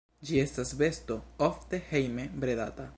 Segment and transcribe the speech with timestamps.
[0.29, 1.19] Ĝi estas besto
[1.49, 2.89] ofte hejme bredata.